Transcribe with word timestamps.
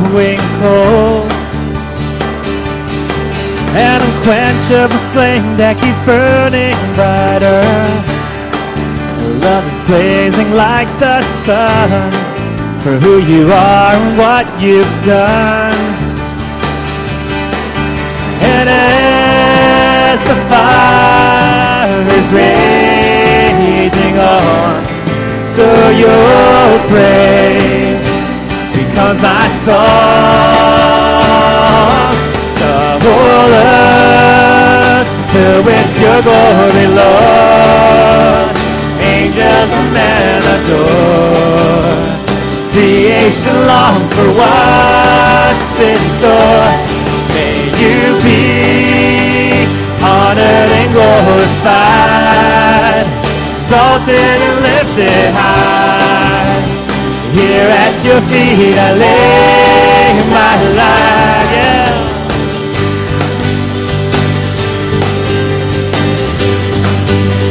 growing 0.00 0.38
cold. 0.58 1.30
An 3.76 4.00
unquenchable 4.02 5.02
flame 5.12 5.56
that 5.56 5.74
keeps 5.78 5.98
burning 6.06 6.78
brighter. 6.94 7.62
Love 9.42 9.66
is 9.66 9.78
blazing 9.86 10.50
like 10.54 10.88
the 10.98 11.22
sun 11.44 11.90
for 12.82 12.98
who 12.98 13.18
you 13.18 13.50
are 13.50 13.94
and 13.94 14.18
what 14.18 14.46
you've 14.62 14.96
done. 15.04 15.78
And 18.42 18.68
as 18.68 20.22
the 20.22 20.36
fire 20.50 22.06
is 22.18 22.26
raging 22.40 24.18
on, 24.18 24.84
so 25.54 25.66
your 25.90 26.88
praise 26.88 27.73
becomes 28.94 29.20
my 29.20 29.48
song. 29.66 29.74
The 32.62 32.78
whole 33.02 33.52
earth 33.66 35.10
filled 35.32 35.66
with 35.66 35.90
your 35.98 36.22
glory, 36.22 36.86
Lord. 36.94 38.54
Angels 39.02 39.70
and 39.78 39.90
men 39.92 40.42
adore. 40.56 41.98
Creation 42.70 43.56
longs 43.66 44.10
for 44.14 44.30
what's 44.38 45.74
in 45.90 46.02
store. 46.18 46.70
May 47.34 47.58
you 47.82 48.00
be 48.22 49.66
honored 50.02 50.70
and 50.80 50.90
glorified, 50.94 52.26
exalted 53.58 54.38
and 54.48 54.58
lifted 54.62 55.34
high. 55.34 55.93
Here 57.34 57.66
at 57.66 57.94
your 58.06 58.20
feet 58.30 58.78
I 58.78 58.90
lay 58.94 60.22
my 60.30 60.54
life. 60.78 61.14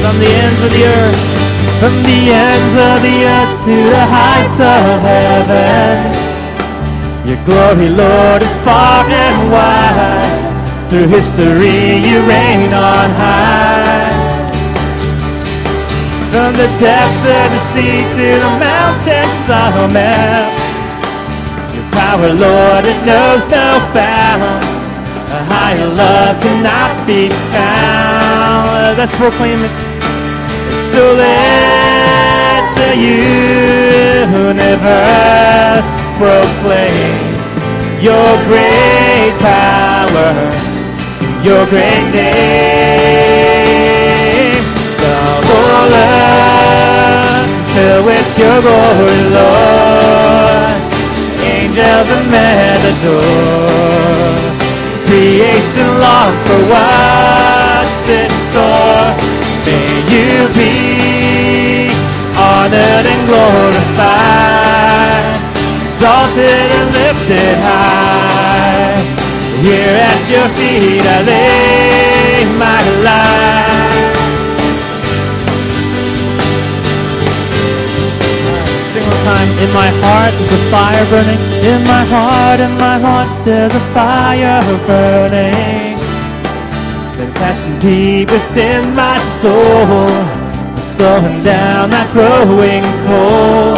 From 0.02 0.16
the 0.24 0.32
ends 0.44 0.62
of 0.64 0.72
the 0.72 0.84
earth, 0.88 1.20
from 1.82 1.96
the 2.08 2.22
ends 2.32 2.74
of 2.88 2.98
the 3.08 3.18
earth 3.28 3.54
to 3.68 3.76
the 3.96 4.06
heights 4.16 4.58
of 4.74 5.02
heaven. 5.04 6.00
Your 7.28 7.44
glory, 7.44 7.90
Lord, 7.90 8.42
is 8.42 8.56
far 8.64 9.04
and 9.04 9.52
wide. 9.52 10.90
Through 10.90 11.08
history 11.08 11.98
you 12.08 12.22
reign 12.24 12.72
on 12.74 13.10
high. 13.20 13.73
From 16.34 16.52
the 16.54 16.66
depths 16.82 17.24
of 17.30 17.46
the 17.54 17.62
sea 17.70 18.02
to 18.02 18.28
the 18.42 18.52
mountains 18.58 19.38
summit. 19.46 20.50
Your 21.76 21.86
power, 21.94 22.34
Lord, 22.34 22.86
it 22.90 22.98
knows 23.06 23.46
no 23.54 23.78
bounds. 23.94 24.66
A 25.30 25.44
higher 25.46 25.86
love 25.94 26.42
cannot 26.42 27.06
be 27.06 27.30
found. 27.54 28.98
Let's 28.98 29.14
proclaim 29.16 29.60
it. 29.62 29.70
So 30.90 31.14
let 31.22 32.74
the 32.82 32.98
universe 34.34 34.74
proclaim 36.18 37.14
your 38.02 38.34
great 38.50 39.38
power, 39.38 40.34
your 41.46 41.68
great 41.68 42.10
name. 42.12 43.63
Earth 45.56 47.50
filled 47.74 48.06
with 48.06 48.30
your 48.38 48.58
glory, 48.62 49.22
Lord. 49.34 50.78
Angels 51.42 52.10
and 52.16 52.28
men 52.32 52.80
adore. 52.92 54.38
Creation 55.08 55.90
longs 56.04 56.40
for 56.48 56.62
what's 56.72 58.06
in 58.10 58.32
store. 58.50 59.10
May 59.66 59.90
you 60.14 60.34
be 60.60 60.74
honored 62.38 63.06
and 63.14 63.24
glorified, 63.28 64.74
exalted 65.94 66.68
and 66.78 66.90
lifted 67.00 67.56
high. 67.68 69.02
Here 69.64 69.96
at 70.12 70.22
your 70.30 70.48
feet 70.58 71.06
I 71.06 71.20
lay 71.32 72.46
my 72.60 72.82
life. 73.08 74.23
In 79.64 79.74
my 79.74 79.90
heart 80.04 80.34
there's 80.38 80.54
a 80.54 80.64
fire 80.70 81.06
burning. 81.10 81.42
In 81.64 81.82
my 81.86 82.04
heart, 82.06 82.60
in 82.60 82.74
my 82.78 82.98
heart 83.00 83.30
there's 83.46 83.74
a 83.74 83.80
fire 83.94 84.62
burning. 84.86 85.98
The 87.18 87.32
passion 87.40 87.80
deep 87.80 88.30
within 88.30 88.96
my 88.96 89.18
soul 89.42 90.10
is 90.78 90.86
slowing 90.96 91.42
down, 91.44 91.92
not 91.92 92.12
growing 92.12 92.84
cold. 93.08 93.78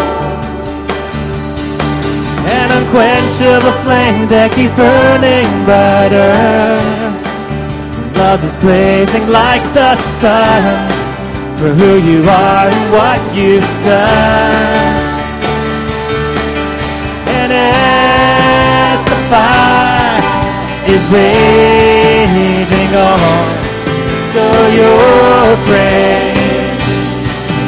An 2.57 2.67
unquenchable 2.77 3.75
flame 3.83 4.27
that 4.27 4.51
keeps 4.55 4.73
burning 4.75 5.49
brighter. 5.66 7.05
Love 8.19 8.43
is 8.43 8.55
blazing 8.63 9.27
like 9.29 9.63
the 9.73 9.95
sun 10.19 10.89
for 11.59 11.73
who 11.73 11.97
you 11.99 12.22
are 12.23 12.67
and 12.67 12.91
what 12.91 13.22
you've 13.35 13.63
done. 13.83 14.44
Is 20.95 21.06
raging 21.11 22.94
on, 22.95 23.47
so 24.31 24.45
your 24.79 25.57
praise 25.67 26.83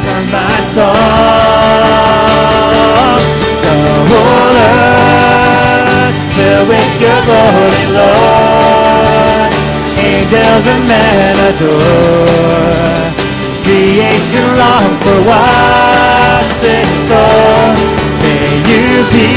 turns 0.04 0.30
my 0.32 0.56
song. 0.72 0.96
The 3.64 3.74
whole 4.10 4.56
earth 4.72 6.16
filled 6.36 6.66
with 6.72 6.92
your 7.04 7.20
glory, 7.28 7.84
Lord. 7.98 9.50
Angels 10.08 10.64
and 10.72 10.84
men 10.88 11.36
adore. 11.50 13.12
Creation 13.64 14.46
longs 14.62 15.00
for 15.04 15.18
what's 15.28 16.62
in 16.76 16.88
store. 17.04 17.76
May 18.24 18.48
you 18.70 18.88
be 19.12 19.30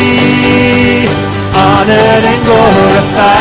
honored 1.53 2.25
and 2.31 2.41
glorified, 2.45 3.31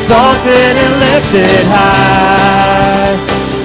exalted 0.00 0.74
and 0.84 0.94
lifted 1.00 1.64
high. 1.68 3.16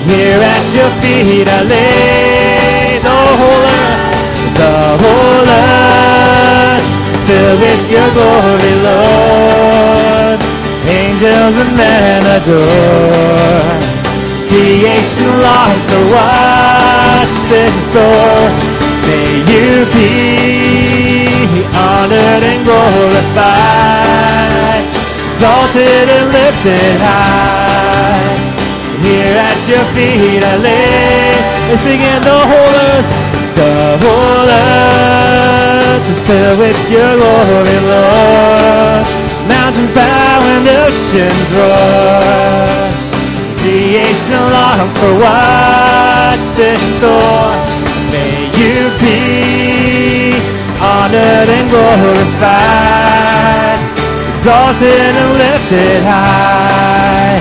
Here 0.06 0.42
at 0.42 0.66
your 0.78 0.92
feet 1.02 1.48
I 1.48 1.62
lay 1.66 3.00
the 3.02 3.20
whole 3.40 3.66
earth, 3.82 4.16
the 4.62 4.76
whole 5.02 5.48
earth, 5.50 6.86
filled 7.28 7.60
with 7.62 7.84
your 7.90 8.10
glory, 8.14 8.76
Lord. 8.86 10.40
Angels 10.88 11.56
and 11.64 11.74
men 11.76 12.22
adore. 12.38 13.74
Creation 14.50 15.32
longs 15.42 15.84
for 15.90 16.04
what's 16.14 17.52
in 17.52 17.74
store. 17.90 18.50
May 19.08 19.30
you 19.52 19.86
be 19.94 20.85
honored 21.64 22.44
and 22.44 22.66
glorified, 22.68 23.16
exalted 25.32 26.08
and 26.10 26.28
lifted 26.34 26.98
high. 27.00 28.36
Here 29.06 29.38
at 29.38 29.60
your 29.70 29.86
feet 29.94 30.44
I 30.44 30.58
lay, 30.58 31.38
and 31.70 31.80
singing 31.80 32.22
the 32.26 32.40
whole 32.52 32.76
earth, 32.90 33.10
the 33.56 34.02
whole 34.04 34.50
earth 34.50 36.06
is 36.12 36.20
filled 36.28 36.58
with 36.60 36.80
your 36.92 37.14
glory, 37.16 37.80
Lord. 37.88 39.06
Mountains 39.48 39.92
bow 39.94 40.42
and 40.54 40.68
oceans 40.84 41.50
roar. 41.54 42.90
Creation 43.62 44.44
longs 44.56 44.96
for 44.98 45.14
what's 45.24 46.56
in 46.60 46.80
store. 46.98 47.54
May 48.12 48.50
you 48.58 48.90
be 49.02 49.85
honored 50.82 51.50
and 51.50 51.70
glorified, 51.70 52.60
exalted 54.36 55.14
and 55.22 55.34
lifted 55.38 56.04
high. 56.04 57.40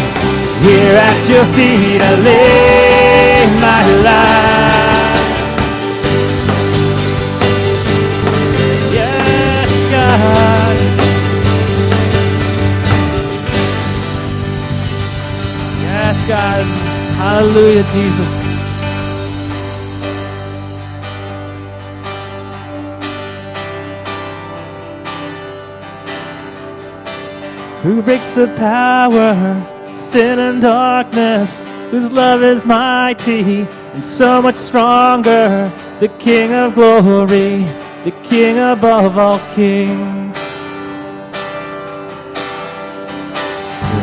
Here 0.63 0.97
at 0.97 1.29
your 1.29 1.45
feet 1.55 2.01
I 2.01 2.15
lay 2.25 3.47
my 3.61 3.83
life. 4.09 5.35
Yes, 8.93 9.71
God. 9.93 10.77
Yes, 15.83 16.17
God. 16.29 16.65
Hallelujah, 17.17 17.85
Jesus. 17.93 18.54
Who 27.85 28.01
breaks 28.01 28.31
the 28.31 28.47
power, 28.57 29.35
sin 29.93 30.39
and 30.39 30.63
darkness, 30.63 31.67
whose 31.91 32.11
love 32.11 32.43
is 32.43 32.65
mighty 32.65 33.69
and 33.93 34.03
so 34.03 34.41
much 34.41 34.57
stronger, 34.57 35.71
the 36.01 36.09
King 36.19 36.55
of 36.55 36.77
glory, 36.77 37.59
the 38.03 38.15
King 38.23 38.57
above 38.57 39.19
all 39.19 39.39
kings. 39.55 40.35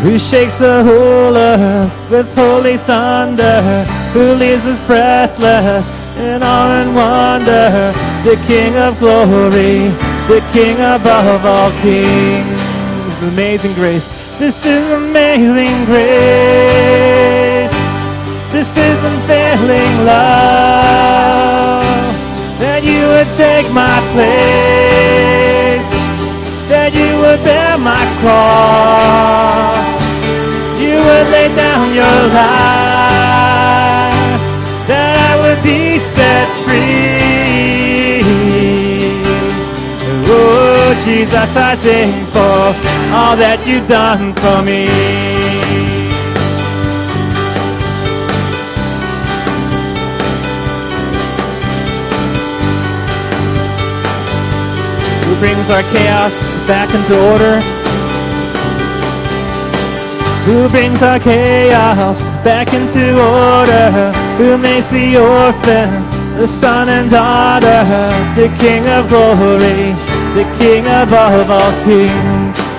Who 0.03 0.19
shakes 0.19 0.59
the 0.59 0.83
whole 0.83 1.35
earth 1.35 2.11
with 2.11 2.31
holy 2.35 2.77
thunder, 2.77 3.83
who 4.13 4.33
leaves 4.35 4.63
us 4.67 4.85
breathless 4.85 5.99
in 6.17 6.43
awe 6.43 6.81
and 6.81 6.95
wonder, 6.95 7.91
the 8.29 8.35
King 8.45 8.75
of 8.75 8.99
glory, 8.99 9.89
the 10.27 10.47
King 10.53 10.75
above 10.75 11.43
all 11.43 11.71
kings 11.81 12.60
amazing 13.21 13.73
grace. 13.73 14.07
This 14.39 14.65
is 14.65 14.89
amazing 14.91 15.85
grace. 15.85 17.71
This 18.51 18.75
is 18.75 19.03
unfailing 19.03 20.05
love. 20.05 21.83
That 22.59 22.83
you 22.83 23.07
would 23.07 23.29
take 23.37 23.71
my 23.71 24.01
place. 24.13 25.89
That 26.69 26.93
you 26.93 27.17
would 27.21 27.43
bear 27.43 27.77
my 27.77 28.03
cross. 28.21 29.87
You 30.81 30.97
would 30.97 31.27
lay 31.29 31.47
down 31.55 31.93
your 31.93 32.19
life. 32.33 33.31
That 34.87 35.15
I 35.29 35.35
would 35.41 35.61
be 35.63 35.99
set 35.99 36.49
free. 36.65 38.21
Oh, 40.27 40.93
Jesus, 41.05 41.55
I 41.55 41.75
sing 41.75 42.20
for 42.33 42.73
all 43.13 43.35
that 43.37 43.63
you've 43.67 43.87
done 43.87 44.33
for 44.35 44.61
me. 44.63 44.87
Who 55.25 55.35
brings 55.39 55.69
our 55.69 55.83
chaos 55.93 56.33
back 56.67 56.93
into 56.93 57.15
order? 57.31 57.61
Who 60.45 60.69
brings 60.69 61.01
our 61.01 61.19
chaos 61.19 62.21
back 62.43 62.73
into 62.73 63.11
order? 63.11 64.11
Who 64.37 64.57
makes 64.57 64.89
the 64.89 65.17
orphan 65.17 66.21
the 66.41 66.47
son 66.47 66.89
and 66.89 67.11
daughter, 67.11 67.83
the 68.35 68.47
King 68.57 68.87
of 68.87 69.09
glory, 69.09 69.93
the 70.35 70.45
King 70.57 70.85
above 70.85 71.49
all 71.49 71.71
kings? 71.83 72.71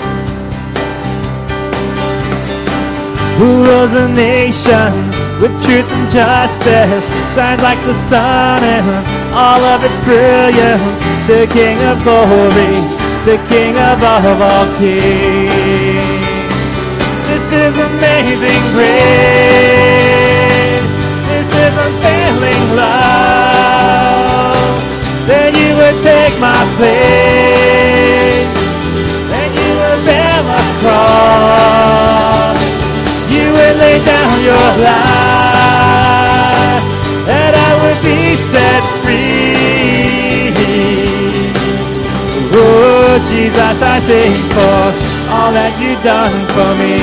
who 3.42 3.64
rules 3.64 3.90
the 3.92 4.08
nations 4.08 5.16
with 5.40 5.50
truth 5.64 5.90
and 5.90 6.08
justice, 6.10 7.06
shines 7.34 7.62
like 7.62 7.82
the 7.84 7.94
sun 7.94 8.62
in 8.62 8.84
all 9.34 9.62
of 9.74 9.82
its 9.82 9.98
brilliance. 10.06 11.00
The 11.26 11.46
King 11.50 11.78
of 11.90 12.02
glory, 12.04 12.78
the 13.24 13.38
King 13.50 13.74
above 13.76 14.40
all 14.40 14.66
kings. 14.78 16.22
This 17.26 17.46
is 17.50 17.74
amazing 17.90 18.62
grace. 18.74 18.92
This 21.30 21.48
is 21.64 21.74
unfailing 21.86 22.64
love. 22.76 24.54
That 25.26 25.50
you 25.58 25.70
would 25.78 25.98
take 26.02 26.38
my 26.38 26.62
place. 26.76 27.11
I 43.94 44.00
sing 44.00 44.32
for 44.56 44.80
all 45.36 45.52
that 45.52 45.76
you've 45.76 46.02
done 46.02 46.32
for 46.56 46.70
me. 46.80 46.96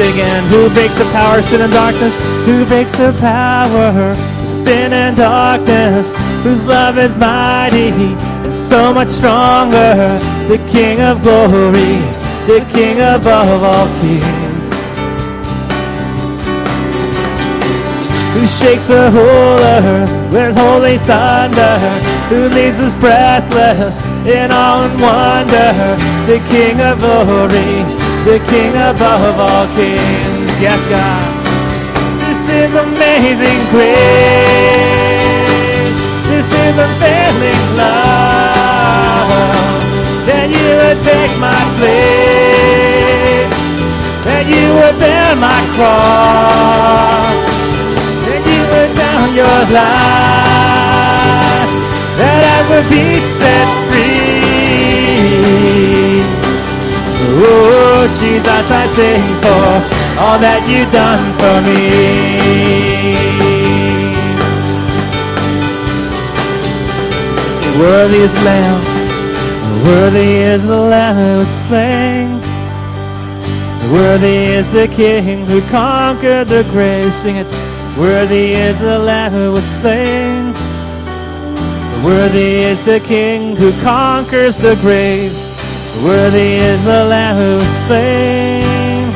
Again, 0.00 0.44
who 0.48 0.70
breaks 0.70 0.96
the 0.96 1.04
power 1.12 1.40
of 1.40 1.44
sin 1.44 1.60
and 1.60 1.72
darkness? 1.72 2.18
Who 2.46 2.64
breaks 2.64 2.92
the 2.92 3.14
power 3.20 4.08
of 4.40 4.48
sin 4.48 4.94
and 4.94 5.18
darkness? 5.18 6.16
Whose 6.44 6.64
love 6.64 6.96
is 6.96 7.14
mighty 7.16 7.90
and 7.90 8.54
so 8.54 8.94
much 8.94 9.08
stronger 9.08 10.18
the 10.48 10.56
King 10.72 11.02
of 11.02 11.20
glory, 11.20 12.00
the 12.46 12.66
King 12.72 13.00
above 13.00 13.62
all 13.62 13.86
kings. 14.00 14.47
Who 18.34 18.46
shakes 18.46 18.86
the 18.86 19.10
whole 19.10 19.58
earth 19.76 20.10
with 20.32 20.56
holy 20.56 20.98
thunder, 20.98 21.78
who 22.28 22.48
leaves 22.48 22.78
us 22.80 22.96
breathless 22.98 24.04
in 24.26 24.50
awe 24.52 24.84
and 24.84 25.00
wonder, 25.00 25.72
the 26.30 26.38
King 26.48 26.80
of 26.80 26.98
glory, 27.00 27.84
the 28.24 28.38
King 28.50 28.72
above 28.76 29.38
all 29.38 29.66
kings. 29.74 30.60
Yes, 30.60 30.80
God. 30.88 31.34
This 32.20 32.42
is 32.50 32.74
amazing 32.74 33.60
grace. 33.72 34.98
This 36.28 36.46
is 36.52 36.78
unfailing 36.78 37.76
love 37.76 39.28
that 40.28 40.46
you 40.52 40.68
would 40.80 41.00
take 41.02 41.32
my 41.40 41.56
place, 41.80 43.54
that 44.24 44.44
you 44.46 44.64
would 44.76 44.96
bear 45.00 45.34
my 45.36 45.60
cross, 45.74 47.47
down 49.18 49.34
your 49.34 49.60
life, 49.74 51.72
that 52.18 52.40
I 52.56 52.58
would 52.70 52.88
be 52.88 53.20
set 53.38 53.68
free. 53.88 55.18
Oh, 57.40 58.06
Jesus, 58.20 58.66
I 58.70 58.84
sing 58.96 59.24
for 59.42 59.68
all 60.22 60.38
that 60.38 60.60
you've 60.70 60.92
done 60.92 61.24
for 61.40 61.56
me. 61.66 61.82
Worthy 67.80 68.18
is 68.18 68.32
the 68.34 68.42
Lamb 68.42 68.82
Worthy 69.86 70.30
is 70.52 70.66
the 70.66 70.76
Lamb 70.76 71.16
who 71.16 71.38
was 71.38 71.48
slain. 71.66 72.40
Worthy 73.92 74.38
is 74.58 74.72
the 74.72 74.88
King 74.88 75.46
who 75.46 75.60
conquered 75.70 76.48
the 76.48 76.64
grave. 76.72 77.12
Sing 77.12 77.36
it. 77.36 77.67
Worthy 77.96 78.52
is 78.52 78.78
the 78.80 78.98
Lamb 78.98 79.32
who 79.32 79.52
was 79.52 79.64
slain. 79.80 80.52
Worthy 82.04 82.62
is 82.62 82.82
the 82.84 83.00
King 83.00 83.56
who 83.56 83.72
conquers 83.82 84.56
the 84.56 84.76
grave. 84.76 85.32
Worthy 86.04 86.56
is 86.56 86.84
the 86.84 87.04
Lamb 87.04 87.36
who 87.36 87.56
was 87.58 87.68
slain. 87.86 89.08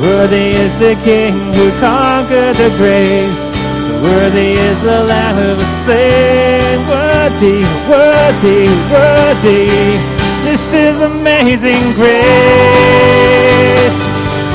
Worthy 0.00 0.50
is 0.64 0.72
the 0.78 0.94
King 1.04 1.52
who 1.52 1.70
conquered 1.80 2.56
the 2.56 2.70
grave. 2.76 3.34
Worthy 4.02 4.52
is 4.52 4.82
the 4.82 5.04
Lamb 5.04 5.36
who 5.36 5.56
was 5.56 5.68
slain. 5.84 6.78
Worthy, 6.88 7.64
worthy, 7.90 8.68
worthy. 8.90 9.98
This 10.44 10.72
is 10.72 11.00
amazing 11.00 11.92
grace. 11.92 12.20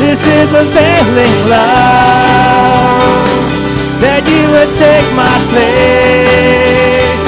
This 0.06 0.22
is 0.22 0.54
availing 0.54 1.38
love. 1.50 3.26
That 4.06 4.22
you 4.30 4.44
would 4.54 4.70
take 4.78 5.10
my 5.18 5.34
place. 5.50 7.26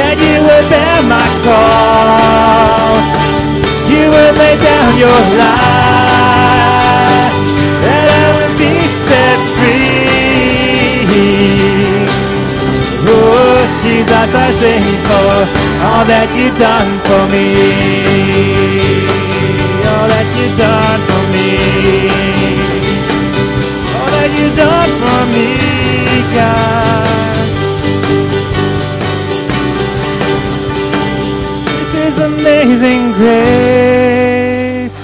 That 0.00 0.16
you 0.16 0.40
would 0.48 0.66
bear 0.72 1.04
my 1.04 1.28
cross. 1.44 3.04
You 3.84 4.08
would 4.08 4.34
lay 4.40 4.56
down 4.56 4.96
your 4.96 5.20
life. 5.44 7.36
That 7.84 8.08
I 8.08 8.26
would 8.32 8.56
be 8.56 8.80
set 9.04 9.40
free. 9.60 11.04
Oh, 13.12 13.60
Jesus, 13.84 14.30
I 14.32 14.48
sing 14.56 14.88
for 15.04 15.44
all 15.84 16.08
that 16.08 16.32
you've 16.32 16.56
done 16.56 16.96
for 17.04 17.28
me. 17.28 18.99
All 20.00 20.08
that 20.08 20.26
you've 20.38 20.56
done 20.56 21.00
for 21.10 21.24
me. 21.34 21.50
All 23.96 24.10
that 24.16 24.30
you've 24.38 24.56
done 24.56 24.90
for 25.02 25.20
me, 25.34 25.48
God. 26.36 27.08
This 31.68 31.90
is 32.06 32.14
amazing 32.18 33.02
grace. 33.12 35.00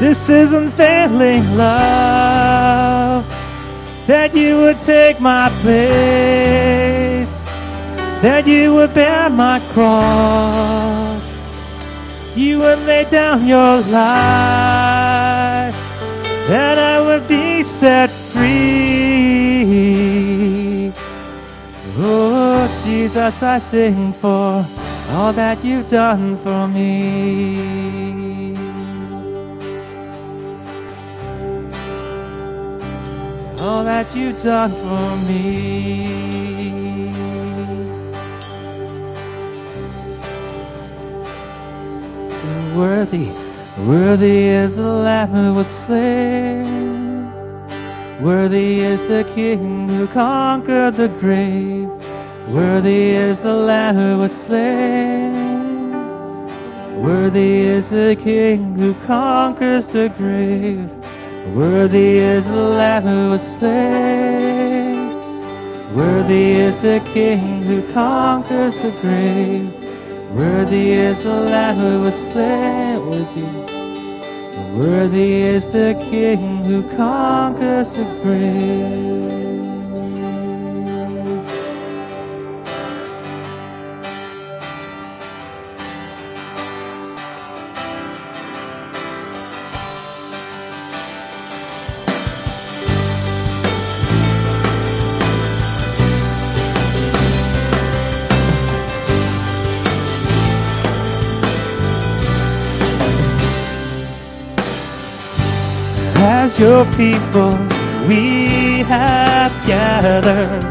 This 0.00 0.28
is 0.28 0.52
unfailing 0.52 1.56
love 1.56 3.24
that 4.06 4.34
you 4.34 4.58
would 4.58 4.80
take 4.80 5.20
my 5.20 5.48
place, 5.62 7.44
that 8.22 8.46
you 8.46 8.74
would 8.74 8.92
bear 8.92 9.30
my 9.30 9.60
cross, 9.72 11.09
you 12.36 12.58
would 12.58 12.78
lay 12.80 13.04
down 13.04 13.46
your 13.46 13.80
life, 13.80 15.74
that 16.48 16.78
I 16.78 17.00
would 17.00 17.26
be 17.26 17.62
set 17.62 18.10
free. 18.10 18.50
Oh, 21.98 22.82
Jesus, 22.84 23.42
I 23.42 23.58
sing 23.58 24.12
for 24.14 24.64
all 25.10 25.32
that 25.32 25.64
you've 25.64 25.90
done 25.90 26.36
for 26.36 26.68
me. 26.68 28.54
All 33.58 33.84
that 33.84 34.14
you've 34.14 34.42
done 34.42 34.72
for 34.72 35.16
me. 35.26 36.49
Worthy, 42.76 43.30
worthy 43.78 44.48
is 44.48 44.76
the 44.76 44.82
Lamb 44.82 45.30
who 45.30 45.54
was 45.54 45.66
slain. 45.66 47.30
Worthy 48.20 48.80
is 48.80 49.02
the 49.08 49.24
King 49.34 49.88
who 49.88 50.06
conquered 50.06 50.96
the 50.96 51.08
grave. 51.08 51.88
Worthy 52.48 53.10
is 53.10 53.40
the 53.40 53.54
Lamb 53.54 53.96
who 53.96 54.18
was 54.18 54.32
slain. 54.32 55.32
Worthy 57.02 57.60
is 57.60 57.88
the 57.88 58.16
King 58.20 58.78
who 58.78 58.94
conquers 59.06 59.88
the 59.88 60.08
grave. 60.18 60.90
Worthy 61.54 62.18
is 62.18 62.46
the 62.46 62.56
Lamb 62.56 63.04
who 63.04 63.30
was 63.30 63.42
slain. 63.56 64.96
Worthy 65.94 66.52
is 66.52 66.82
the 66.82 67.00
King 67.06 67.62
who 67.62 67.82
conquers 67.92 68.76
the 68.76 68.90
grave. 69.00 69.79
Worthy 70.32 70.90
is 70.90 71.24
the 71.24 71.34
Lamb 71.34 71.76
who 71.76 72.02
was 72.02 72.14
slain. 72.14 73.04
Worthy, 73.10 73.42
worthy 74.78 75.32
is 75.42 75.72
the 75.72 75.98
King 76.08 76.64
who 76.64 76.82
conquers 76.96 77.90
the 77.90 78.04
grave. 78.22 79.69
Your 106.80 106.92
people, 106.92 107.52
we 108.08 108.82
have 108.84 109.52
gathered. 109.66 110.64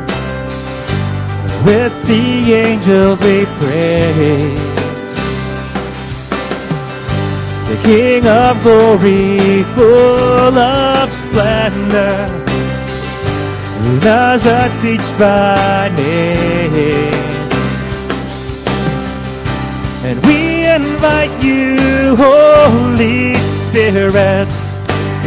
With 1.66 1.94
the 2.08 2.54
angels 2.54 3.20
we 3.20 3.46
praise. 3.60 4.60
The 7.70 7.78
King 7.84 8.26
of 8.26 8.64
glory, 8.64 9.64
full 9.76 10.58
of 10.58 11.12
splendor, 11.12 12.28
who 13.80 14.00
knows 14.00 14.46
us 14.46 14.86
each 14.86 15.10
by 15.20 15.92
name. 15.96 16.99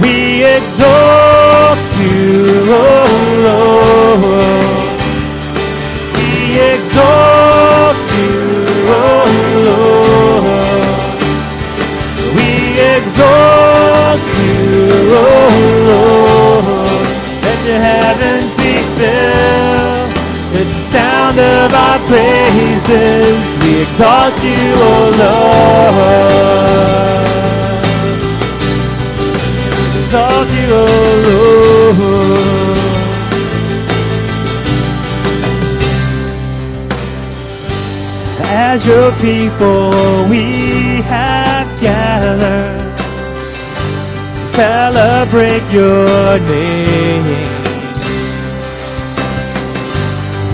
We 0.00 0.44
exalt 0.44 1.80
you, 1.98 2.62
oh 2.70 3.10
Lord. 3.48 4.98
We 6.14 6.30
exalt 6.74 7.98
you, 8.18 8.34
oh 9.02 9.26
Lord. 9.68 11.18
We 12.36 12.50
exalt 12.94 14.22
you, 14.42 14.62
oh 15.26 15.50
Lord. 15.90 17.04
Let 17.42 17.58
the 17.66 17.76
heavens 17.90 18.50
be 18.62 18.74
filled 18.96 19.69
of 21.40 21.72
our 21.72 21.98
praises. 22.10 23.36
We 23.60 23.70
exalt 23.82 24.36
you, 24.44 24.74
oh 24.90 25.04
Lord. 25.22 26.40
Exalt 30.00 30.48
you, 30.58 30.68
oh 30.72 30.84
Lord. 31.26 31.60
As 38.72 38.80
your 38.86 39.10
people, 39.12 40.26
we 40.28 40.44
have 41.02 41.68
gathered 41.80 42.96
to 44.36 44.46
celebrate 44.48 45.66
your 45.72 46.38
name. 46.40 47.49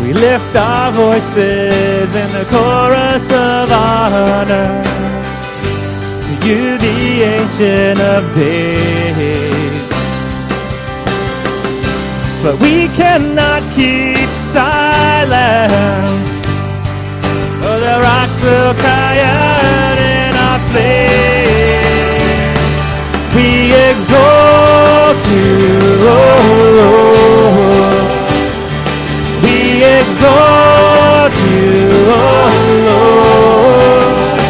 We 0.06 0.12
lift 0.14 0.54
our 0.54 0.92
voices 0.92 2.14
in 2.14 2.30
the 2.30 2.44
chorus 2.48 3.28
of 3.28 3.72
honor 3.72 4.84
to 6.22 6.46
you, 6.46 6.78
the 6.78 7.22
Ancient 7.24 7.98
of 7.98 8.32
Days. 8.32 9.88
But 12.40 12.60
we 12.60 12.86
cannot 12.94 13.62
keep 13.74 14.28
silent, 14.54 15.72
or 17.66 17.80
the 17.80 17.98
rocks 18.00 18.40
will 18.40 18.74
cry 18.74 19.18
out 19.18 19.98
in 19.98 20.36
our 20.46 20.60
place. 20.70 20.94
We 23.34 23.74
exalt 23.90 25.18
you, 25.34 25.66
oh 26.06 26.46
Lord. 26.76 27.15
Exalt 30.16 31.34
you, 31.44 32.08
oh 32.08 32.56
Lord. 32.88 34.40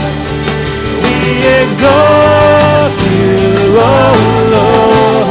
We 1.02 1.16
exalt 1.58 2.96
you, 3.10 3.34
oh 3.74 4.14
Lord. 4.54 5.26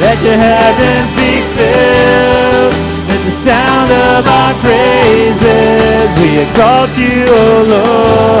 Let 0.00 0.18
your 0.24 0.38
heavens 0.48 1.10
be 1.12 1.32
filled 1.56 2.72
with 3.06 3.22
the 3.26 3.32
sound 3.32 3.90
of 3.92 4.26
our 4.26 4.54
praises. 4.64 6.08
We 6.20 6.28
exalt 6.40 6.92
you, 6.96 7.28
oh 7.28 7.60
Lord. 7.74 8.40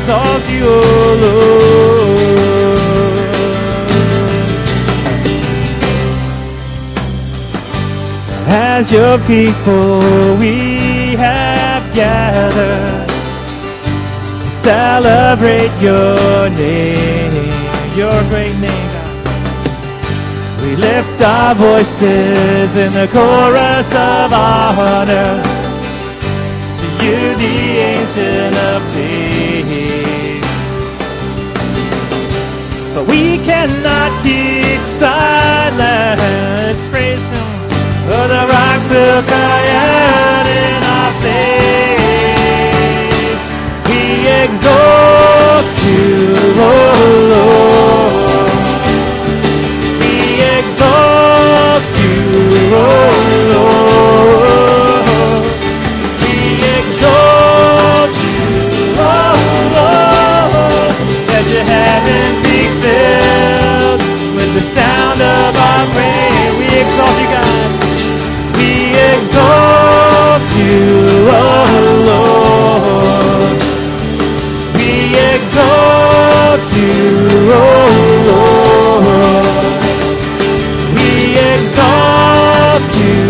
Exalt 0.00 0.44
you, 0.50 0.64
oh 0.66 1.18
Lord. 1.22 1.95
As 8.48 8.92
your 8.92 9.18
people, 9.26 10.36
we 10.38 11.16
have 11.16 11.82
gathered 11.92 13.08
to 13.08 14.50
celebrate 14.50 15.72
your 15.82 16.48
name, 16.50 17.50
your 17.96 18.22
great 18.30 18.56
name. 18.58 18.90
We 20.62 20.76
lift 20.76 21.20
our 21.22 21.56
voices 21.56 22.76
in 22.76 22.92
the 22.92 23.08
chorus 23.12 23.90
of 23.92 24.32
honor 24.32 25.42
to 26.78 26.86
you, 27.04 27.34
the 27.42 27.58
Ancient 27.94 28.56
of 28.56 28.82
Days. 28.94 30.44
But 32.94 33.08
we 33.08 33.38
cannot 33.38 34.22
keep 34.22 34.80
silent. 35.00 36.85
For 38.06 38.26
the 38.32 38.42
rock 38.54 38.80
will 38.88 39.22
cry 39.30 39.62
out 39.84 40.46
in 40.46 40.82
our 40.94 41.12
faith. 41.22 42.46
We 43.88 44.02
exalt 44.44 45.66
you, 45.84 46.06
oh 46.56 46.70
Lord. 47.34 48.50
We 50.00 50.14
exalt 50.58 51.86
you, 52.02 52.18
oh 52.72 53.10
Lord. 53.54 55.04
We 56.22 56.36
exalt 56.78 58.14
you, 58.26 58.42
oh 59.02 59.34
Lord. 59.76 60.94
Filled 62.82 64.02
with 64.36 64.50
the 64.54 64.64
sound 64.74 65.20
of 65.20 65.56
our 65.56 65.84
praise. 65.94 66.35
of 70.36 70.44
you, 70.58 70.84
oh 71.32 71.72
Lord. 72.10 73.56
We 74.76 75.16
exalt 75.32 76.64
you, 76.76 77.00
oh 77.56 77.88
Lord. 78.28 79.80
We 80.98 81.40
exalt 81.52 82.84
you, 83.00 83.20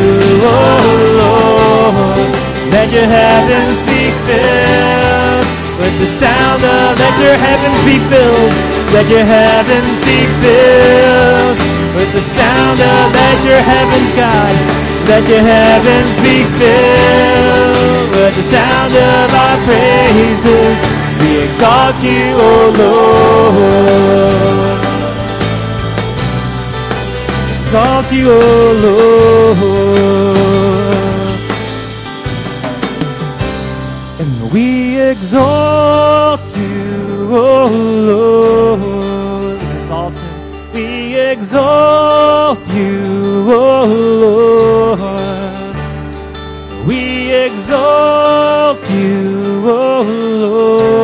oh 0.43 0.89
Lord. 1.23 2.29
Let 2.75 2.89
your 2.91 3.09
heavens 3.19 3.79
be 3.87 4.03
filled 4.27 5.47
with 5.79 5.95
the 6.03 6.11
sound 6.23 6.63
of, 6.65 6.99
let 6.99 7.15
your 7.23 7.39
heavens 7.47 7.81
be 7.87 7.97
filled, 8.11 8.55
let 8.91 9.07
your 9.15 9.27
heavens 9.37 9.95
be 10.11 10.19
filled 10.43 11.59
with 11.95 12.11
the 12.19 12.25
sound 12.35 12.81
of, 12.81 13.07
that. 13.15 13.37
your 13.47 13.63
heavens, 13.63 14.11
God 14.19 14.96
let 15.09 15.23
your 15.29 15.41
heavens 15.41 16.15
be 16.21 16.43
filled 16.59 18.11
with 18.11 18.35
the 18.37 18.43
sound 18.51 18.93
of 18.93 19.35
our 19.43 19.57
praises. 19.67 20.77
We 21.21 21.31
exalt 21.47 21.97
you, 22.03 22.35
O 22.37 22.41
Lord. 22.83 24.07
Exalt 27.61 28.09
you, 28.13 28.27
O 28.31 28.33
Lord. 28.87 29.77
And 34.21 34.33
we 34.53 34.67
exalt 35.01 36.41
you, 36.57 37.37
O 37.37 37.69
Lord. 38.11 39.59
Exalt. 39.81 40.17
We 40.75 40.87
exalt 41.15 42.59
you, 42.69 42.97
O 43.53 43.85
Lord. 43.87 44.26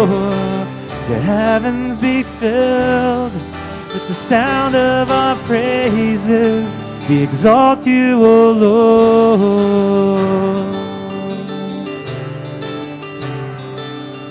Lord. 0.06 0.68
Your 1.09 1.21
heavens 1.21 1.99
be 1.99 2.23
filled 2.23 3.32
with 3.32 4.09
the 4.09 4.14
sound 4.14 4.75
of 4.75 5.11
our 5.11 5.37
praises. 5.44 6.68
We 7.09 7.23
exalt 7.23 7.87
you, 7.87 8.25
O 8.25 8.52
Lord. 8.52 9.40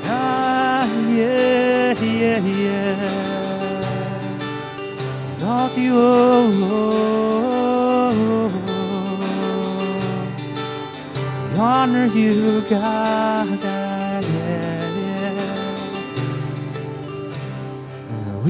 Ah, 0.05 0.85
yeah, 1.09 1.93
yeah, 2.01 2.39
yeah. 2.39 2.95
Exalt 5.33 5.77
you, 5.77 5.93
O 5.95 6.47
Lord. 6.63 8.53
We 11.51 11.59
honor 11.59 12.05
you, 12.07 12.61
God. 12.69 13.60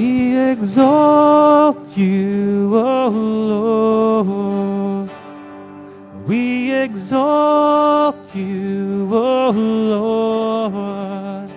We 0.01 0.35
exalt 0.35 1.95
you, 1.95 2.75
O 2.75 3.07
Lord. 4.25 5.11
We 6.25 6.73
exalt 6.73 8.15
you, 8.33 9.07
O 9.13 9.51
Lord. 10.65 11.51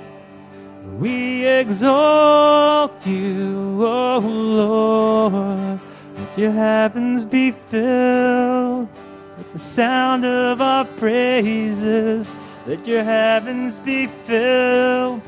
We 1.01 1.47
exalt 1.47 3.07
you, 3.07 3.83
O 3.83 4.19
Lord. 4.19 5.81
Let 6.15 6.37
your 6.39 6.53
heavens 6.53 7.25
be 7.25 7.51
filled 7.51 8.91
with 9.39 9.53
the 9.55 9.59
sound 9.59 10.27
of 10.27 10.61
our 10.61 10.85
praises. 10.85 12.31
Let 12.67 12.87
your 12.87 13.05
heavens 13.05 13.79
be 13.79 14.07
filled 14.07 15.23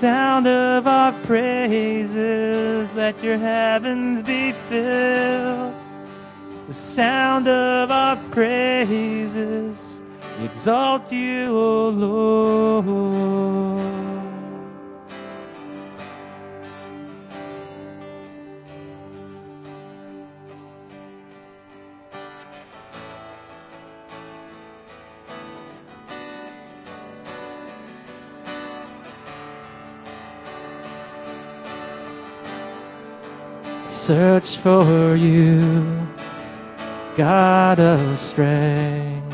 sound 0.00 0.46
of 0.46 0.86
our 0.86 1.12
praises. 1.24 2.88
Let 2.94 3.22
your 3.22 3.36
heavens 3.36 4.22
be 4.22 4.52
filled 4.52 5.74
the 6.66 6.72
sound 6.72 7.48
of 7.48 7.90
our 7.90 8.16
praises. 8.30 10.02
Exalt 10.42 11.12
you, 11.12 11.48
O 11.50 11.88
Lord. 11.90 14.09
Search 34.10 34.56
for 34.56 35.14
you, 35.14 36.04
God 37.16 37.78
of 37.78 38.18
strength. 38.18 39.32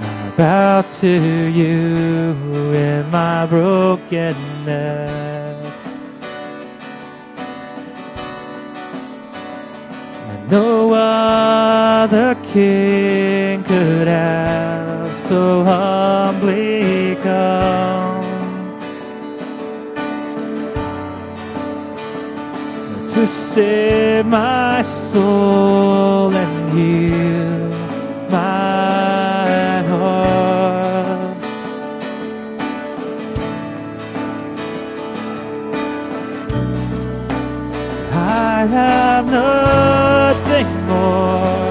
I 0.00 0.32
bow 0.38 0.80
to 1.00 1.06
you 1.50 2.32
in 2.72 3.10
my 3.10 3.44
brokenness. 3.44 4.16
And 10.30 10.50
no 10.50 10.94
other 10.94 12.36
king 12.42 13.62
could 13.64 14.08
have 14.08 15.14
so 15.18 15.62
humbly 15.62 16.21
to 23.12 23.26
save 23.26 24.24
my 24.24 24.80
soul 24.80 26.34
and 26.34 26.72
heal 26.72 27.68
my 28.30 29.82
heart. 29.90 31.36
I 38.12 38.66
have 38.78 39.26
nothing 39.26 40.68
more 40.86 41.68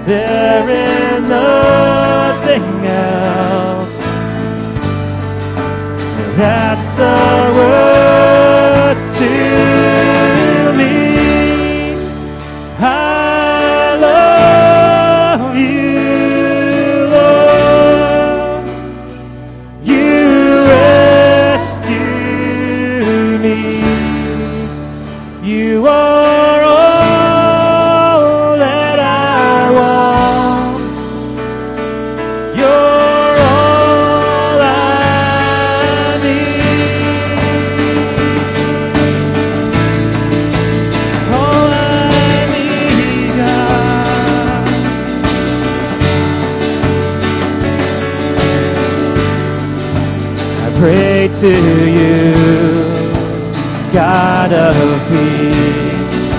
There 0.06 0.43
that's 6.36 6.98
a 6.98 7.52
word 7.54 8.03
to 51.44 51.50
you, 51.50 52.32
God 53.92 54.50
of 54.50 54.76
peace. 55.08 56.32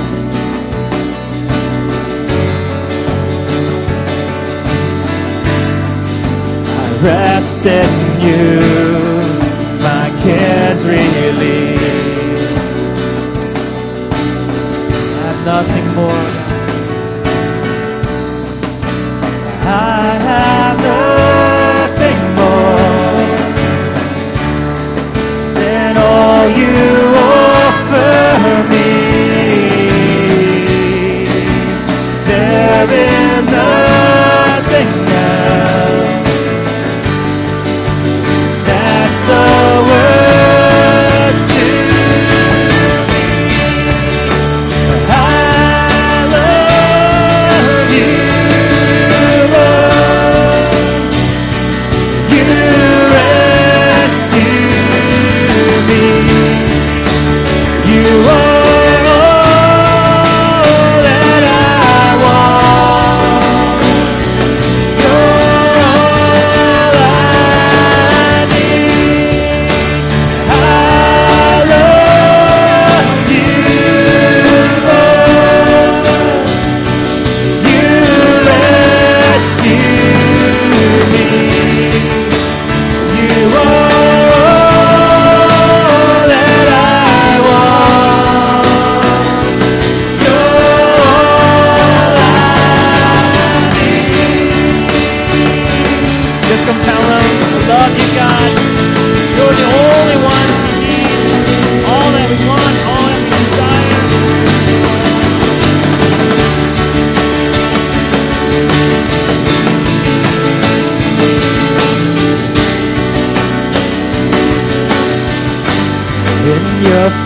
I 6.68 6.86
rest 7.04 7.66
in 7.68 7.92
you, 8.26 8.85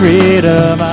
freedom 0.00 0.89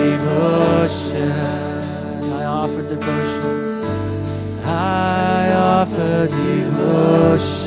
devotion. 0.00 1.32
I 2.32 2.44
offer 2.44 2.82
devotion. 2.82 3.84
I 4.64 5.52
offer 5.52 6.26
devotion. 6.26 7.59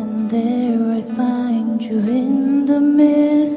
And 0.00 0.30
there 0.30 0.92
I 0.92 1.02
find 1.16 1.82
you 1.82 1.98
in 1.98 2.66
the 2.66 2.80
mist. 2.80 3.53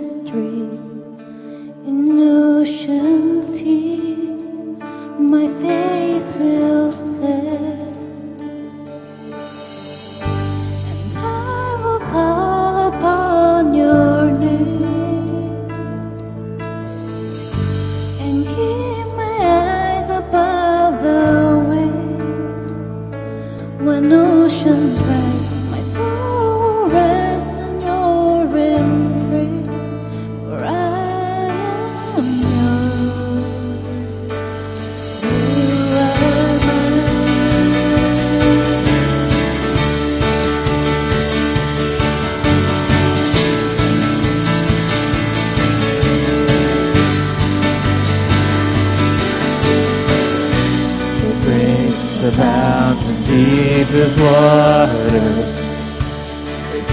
waters, 54.37 55.53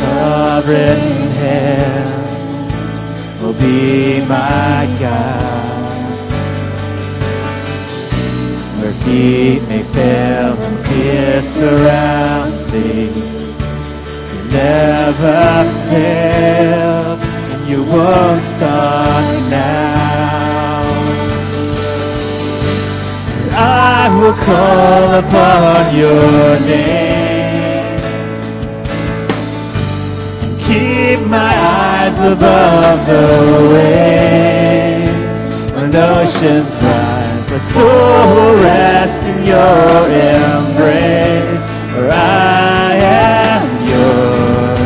sovereign 0.01 1.05
hand 1.43 2.71
will 3.41 3.59
be 3.69 4.21
my 4.35 4.81
God. 5.05 6.15
Where 8.79 8.97
feet 9.05 9.63
may 9.69 9.85
fail 9.97 10.53
and 10.67 10.79
fear 10.87 11.41
around 11.73 12.55
thee, 12.73 13.13
you 14.33 14.41
never 14.63 15.43
fail, 15.91 17.07
and 17.53 17.63
you 17.71 17.81
won't 17.95 18.45
start 18.55 19.27
now. 19.51 20.05
I 23.57 24.09
will 24.19 24.37
call 24.49 25.09
upon 25.23 25.81
your 25.97 26.61
name. 26.69 27.04
Keep 30.66 31.20
my 31.29 31.55
eyes 31.55 32.18
above 32.18 33.07
the 33.07 33.27
waves 33.74 35.40
when 35.74 35.94
oceans 35.94 36.74
rise. 36.83 37.50
My 37.50 37.59
soul 37.59 38.57
rests 38.57 39.24
in 39.24 39.44
your 39.46 40.09
embrace, 40.09 41.62
where 41.94 42.11
I 42.11 42.94
am 42.96 43.62
yours, 43.92 44.81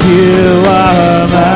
You 0.07 0.63
are 0.69 1.27
mine. 1.27 1.56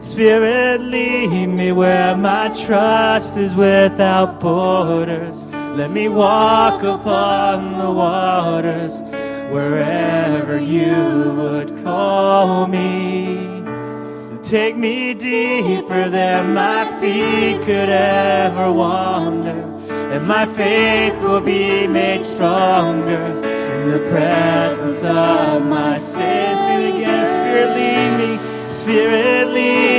Spirit, 0.00 0.80
lead 0.80 1.46
me 1.48 1.72
where 1.72 2.16
my 2.16 2.48
trust 2.64 3.36
is 3.36 3.54
without 3.54 4.40
borders. 4.40 5.44
Let 5.76 5.90
me 5.90 6.08
walk 6.08 6.82
upon 6.82 7.78
the 7.78 7.90
waters 7.90 9.02
wherever 9.52 10.58
you 10.58 11.34
would 11.36 11.84
call 11.84 12.66
me. 12.66 13.62
Take 14.42 14.74
me 14.76 15.12
deeper 15.12 16.08
than 16.08 16.54
my 16.54 16.90
feet 16.98 17.60
could 17.66 17.90
ever 17.90 18.72
wander, 18.72 19.60
and 20.12 20.26
my 20.26 20.46
faith 20.46 21.20
will 21.20 21.42
be 21.42 21.86
made 21.86 22.24
stronger 22.24 23.22
in 23.74 23.90
the 23.90 24.00
presence 24.10 25.04
of 25.04 25.62
my 25.66 25.98
sins. 25.98 26.18
And 26.72 26.96
again, 26.96 27.26
Spirit, 27.26 27.70
lead 27.76 28.12
me. 28.18 28.68
Spirit, 28.68 29.48
lead 29.48 29.89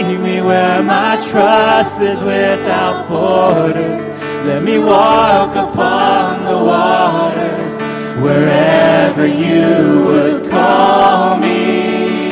where 0.42 0.82
my 0.84 1.16
trust 1.30 2.02
is 2.02 2.22
without 2.24 3.08
borders. 3.08 4.08
Let 4.46 4.64
me 4.64 4.80
walk 4.80 5.56
upon 5.56 6.44
the 6.44 6.58
waters 6.58 7.74
wherever 8.22 9.26
you 9.26 10.06
would 10.06 10.50
call 10.50 11.38
me. 11.38 12.32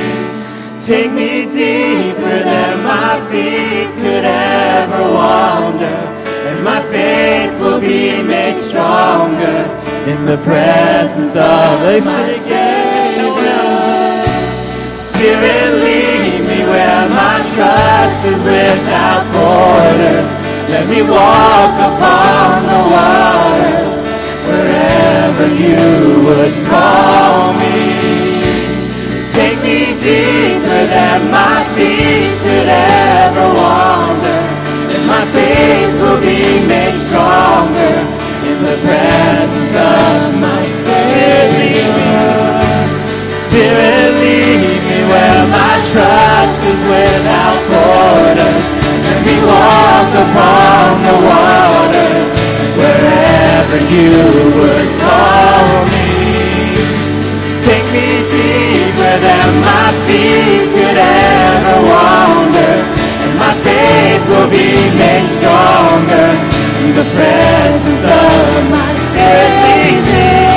Take 0.86 1.12
me 1.12 1.45
deeper 1.45 2.43
than 2.43 2.84
my 2.84 3.19
feet 3.30 3.93
could 4.02 4.26
ever 4.26 5.02
wander, 5.13 6.00
and 6.50 6.63
my 6.63 6.82
faith 6.84 7.52
will 7.60 7.80
be 7.80 8.24
made 8.24 8.56
stronger 8.56 9.60
in 10.08 10.26
the 10.26 10.38
presence 10.38 11.36
of 11.36 11.80
the 11.82 12.02
Savior. 12.02 12.89
Spirit, 14.93 15.74
lead 15.84 16.39
me 16.48 16.63
where 16.63 17.10
my 17.10 17.38
trust 17.60 18.24
is 18.24 18.39
without 18.39 19.24
borders. 19.36 20.30
Let 20.72 20.88
me 20.88 21.02
walk 21.02 21.76
upon 21.89 22.63
the 22.72 22.82
waters 22.95 23.95
wherever 24.48 25.45
you 25.63 25.88
wherever 53.70 53.94
you 53.94 54.10
would 54.58 54.90
call 55.00 55.86
me. 55.86 56.74
Take 57.62 57.86
me 57.94 58.26
deeper 58.34 59.14
than 59.22 59.48
my 59.62 59.94
feet 60.06 60.66
could 60.74 60.98
ever 60.98 61.78
wander, 61.86 62.76
and 63.24 63.34
my 63.38 63.54
faith 63.62 64.24
will 64.30 64.50
be 64.50 64.74
made 64.98 65.28
stronger 65.38 66.30
in 66.82 66.96
the 66.98 67.06
presence 67.14 68.04
of 68.10 68.70
my 68.74 68.90
Savior. 69.14 70.50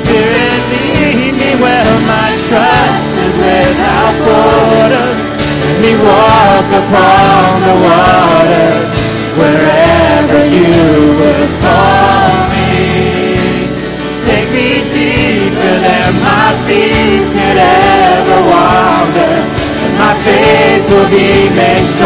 Spirit, 0.00 0.62
lead 0.72 1.34
me 1.36 1.50
where 1.60 1.92
my 2.08 2.30
trust 2.48 3.04
is 3.20 3.34
without 3.36 4.14
borders. 4.24 5.20
Let 5.60 5.76
me 5.84 5.92
walk 6.00 6.68
upon 6.82 7.60
the 7.68 7.76
waters 7.84 8.88
wherever 9.36 10.46
you 10.46 11.16
would 11.18 11.61
will 21.54 22.01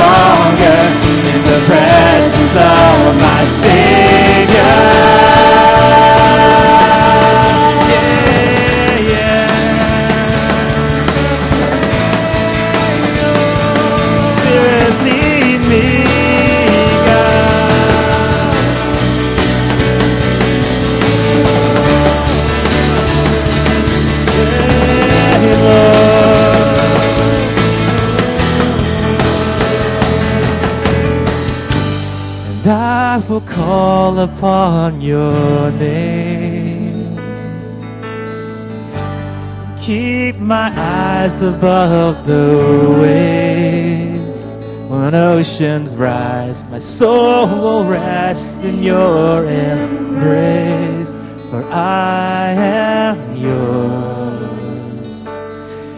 Eyes 41.26 41.42
above 41.42 42.24
the 42.24 42.96
waves 43.02 44.54
When 44.88 45.12
oceans 45.12 45.96
rise, 45.96 46.62
my 46.70 46.78
soul 46.78 47.48
will 47.48 47.84
rest 47.84 48.52
in 48.62 48.80
your 48.80 49.44
embrace. 49.44 51.10
For 51.50 51.64
I 51.72 52.52
am 52.52 53.34
yours, 53.34 55.26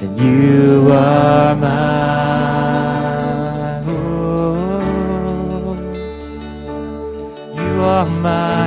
and 0.03 0.19
you 0.19 0.91
are 0.91 1.55
mine. 1.57 2.89
Oh, 3.87 4.81
you 7.55 7.83
are 7.83 8.07
my 8.07 8.58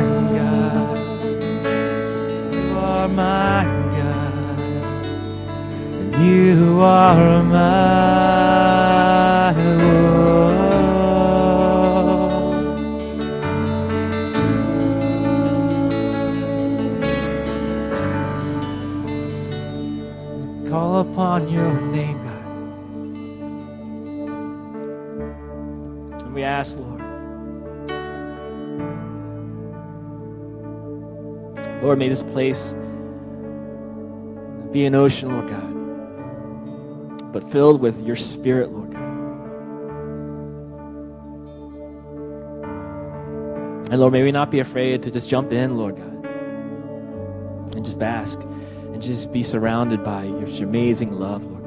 are 6.84 7.44
my 7.44 9.54
world. 9.54 10.62
Call 20.70 21.00
upon 21.00 21.50
your 21.50 21.72
name, 21.92 22.24
God. 22.24 22.46
And 26.24 26.34
we 26.34 26.44
ask, 26.44 26.78
Lord. 26.78 27.02
Lord, 31.82 32.00
may 32.00 32.10
this 32.10 32.24
place 32.24 32.74
be 34.72 34.86
an 34.86 34.96
ocean, 34.96 35.32
Lord 35.32 35.50
God, 35.50 35.61
filled 37.52 37.82
with 37.82 38.02
your 38.06 38.16
spirit, 38.16 38.72
Lord 38.72 38.92
God. 38.92 39.02
And 43.92 44.00
Lord, 44.00 44.14
may 44.14 44.24
we 44.24 44.32
not 44.32 44.52
be 44.52 44.60
afraid 44.60 45.04
to 45.04 45.12
just 45.12 45.28
jump 45.30 45.52
in, 45.52 45.78
Lord 45.78 45.98
God, 45.98 46.26
and 47.76 47.84
just 47.84 48.00
bask 48.00 48.40
and 48.40 49.02
just 49.02 49.34
be 49.34 49.44
surrounded 49.44 50.04
by 50.04 50.24
your 50.24 50.46
amazing 50.64 51.12
love, 51.12 51.44
Lord. 51.44 51.61